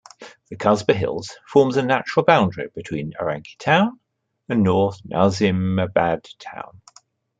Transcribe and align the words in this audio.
The 0.49 0.55
Khasba 0.57 0.95
Hills 0.95 1.37
forms 1.45 1.77
a 1.77 1.83
natural 1.83 2.25
boundary 2.25 2.69
between 2.73 3.13
Orangi 3.19 3.55
Town 3.59 3.99
and 4.49 4.63
North 4.63 4.99
Nazimabad 5.05 6.27
Town. 6.39 6.81